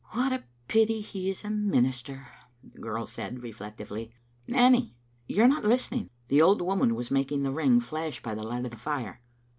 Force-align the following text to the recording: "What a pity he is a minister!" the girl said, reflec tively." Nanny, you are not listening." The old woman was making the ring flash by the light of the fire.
"What 0.13 0.33
a 0.33 0.45
pity 0.67 0.99
he 1.01 1.29
is 1.29 1.43
a 1.45 1.51
minister!" 1.51 2.25
the 2.63 2.79
girl 2.79 3.05
said, 3.05 3.35
reflec 3.41 3.75
tively." 3.77 4.09
Nanny, 4.47 4.95
you 5.27 5.43
are 5.43 5.47
not 5.47 5.63
listening." 5.63 6.09
The 6.29 6.41
old 6.41 6.59
woman 6.59 6.95
was 6.95 7.11
making 7.11 7.43
the 7.43 7.51
ring 7.53 7.79
flash 7.79 8.19
by 8.19 8.33
the 8.33 8.41
light 8.41 8.65
of 8.65 8.71
the 8.71 8.77
fire. 8.77 9.21